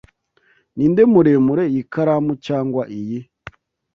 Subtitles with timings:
[0.75, 3.19] Ninde muremure, iyi karamu cyangwa iyi?